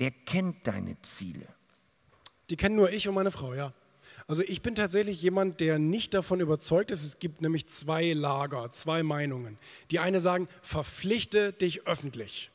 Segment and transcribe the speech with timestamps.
[0.00, 1.46] Wer kennt deine Ziele?
[2.48, 3.74] Die kennen nur ich und meine Frau, ja.
[4.26, 7.04] Also ich bin tatsächlich jemand, der nicht davon überzeugt ist.
[7.04, 9.58] Es gibt nämlich zwei Lager, zwei Meinungen.
[9.90, 12.50] Die eine sagen, verpflichte dich öffentlich.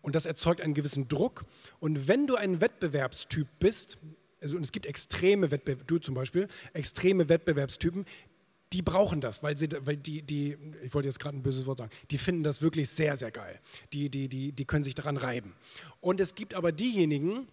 [0.00, 1.44] Und das erzeugt einen gewissen Druck.
[1.80, 3.98] Und wenn du ein Wettbewerbstyp bist,
[4.40, 8.06] also und es gibt extreme Wettbewerb, du zum Beispiel, extreme Wettbewerbstypen,
[8.72, 11.78] die brauchen das, weil, sie, weil die, die, ich wollte jetzt gerade ein böses Wort
[11.78, 13.58] sagen, die finden das wirklich sehr, sehr geil.
[13.92, 15.54] Die, die, die, die können sich daran reiben.
[16.00, 17.48] Und es gibt aber diejenigen,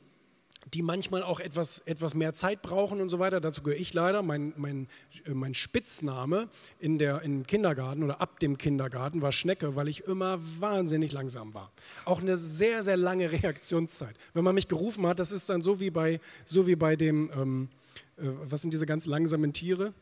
[0.74, 3.39] die manchmal auch etwas, etwas mehr Zeit brauchen und so weiter.
[3.39, 4.24] Dazu gehöre ich leider.
[4.24, 4.88] Mein, mein,
[5.25, 10.05] äh, mein Spitzname in der, im Kindergarten oder ab dem Kindergarten war Schnecke, weil ich
[10.05, 11.71] immer wahnsinnig langsam war.
[12.05, 14.16] Auch eine sehr, sehr lange Reaktionszeit.
[14.33, 17.29] Wenn man mich gerufen hat, das ist dann so wie bei, so wie bei dem,
[17.36, 17.69] ähm,
[18.18, 19.93] äh, was sind diese ganz langsamen Tiere?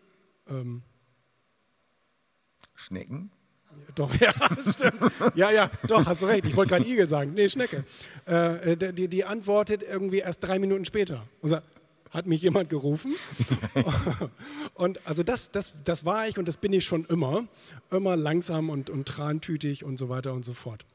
[0.47, 0.81] Ähm,
[2.75, 3.31] Schnecken?
[3.95, 4.33] Doch, ja,
[4.71, 5.11] stimmt.
[5.35, 6.45] Ja, ja, doch, hast du recht.
[6.45, 7.33] Ich wollte gerade Igel sagen.
[7.33, 7.83] Nee, Schnecke.
[8.25, 11.67] Äh, die, die antwortet irgendwie erst drei Minuten später und sagt,
[12.13, 13.15] hat mich jemand gerufen?
[14.75, 17.45] und also das, das, das war ich und das bin ich schon immer.
[17.89, 20.85] Immer langsam und, und trantütig und so weiter und so fort.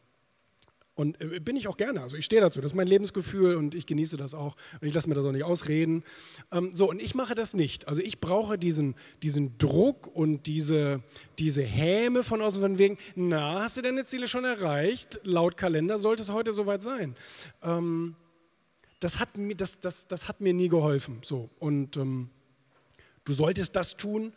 [0.98, 2.02] Und äh, bin ich auch gerne.
[2.02, 2.60] Also ich stehe dazu.
[2.60, 4.56] Das ist mein Lebensgefühl und ich genieße das auch.
[4.80, 6.02] Und ich lasse mir das auch nicht ausreden.
[6.50, 7.86] Ähm, so, und ich mache das nicht.
[7.86, 11.00] Also ich brauche diesen, diesen Druck und diese,
[11.38, 15.20] diese Häme von außen von wegen, na, hast du deine Ziele schon erreicht?
[15.22, 17.14] Laut Kalender sollte es heute soweit sein.
[17.62, 18.16] Ähm,
[18.98, 21.20] das, hat mir, das, das, das hat mir nie geholfen.
[21.22, 21.48] So.
[21.60, 22.28] Und ähm,
[23.24, 24.32] du solltest das tun,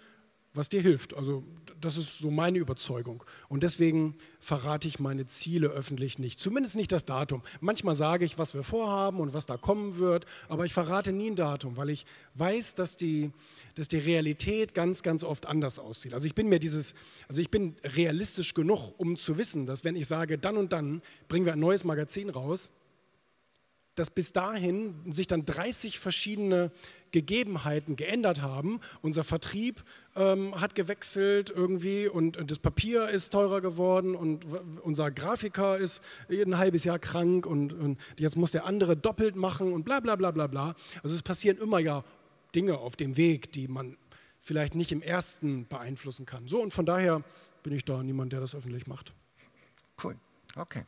[0.54, 1.14] was dir hilft.
[1.14, 1.44] Also
[1.80, 3.24] das ist so meine Überzeugung.
[3.48, 6.40] Und deswegen verrate ich meine Ziele öffentlich nicht.
[6.40, 7.42] Zumindest nicht das Datum.
[7.62, 11.32] Manchmal sage ich, was wir vorhaben und was da kommen wird, aber ich verrate nie
[11.32, 13.32] ein Datum, weil ich weiß, dass die,
[13.76, 16.14] dass die Realität ganz, ganz oft anders aussieht.
[16.14, 16.96] Also ich bin mir dieses,
[17.30, 21.02] also ich bin realistisch genug, um zu wissen, dass wenn ich sage, dann und dann
[21.30, 22.72] bringen wir ein neues Magazin raus,
[23.96, 26.72] dass bis dahin sich dann 30 verschiedene
[27.12, 28.80] Gegebenheiten geändert haben.
[29.02, 29.84] Unser Vertrieb
[30.16, 34.46] ähm, hat gewechselt irgendwie und, das Papier ist teurer geworden und
[34.82, 39.74] unser Grafiker ist ein halbes Jahr krank und, und jetzt muss der andere doppelt machen
[39.74, 40.76] und bla bla bla bla bla.
[41.04, 42.04] Also es passieren immer ja
[42.56, 43.98] Dinge auf dem Weg, die man
[44.42, 46.48] vielleicht nicht im ersten beeinflussen kann.
[46.48, 47.24] So und von daher
[47.64, 49.14] bin ich da niemand, der das öffentlich macht.
[50.04, 50.16] Cool.
[50.56, 50.84] Okay.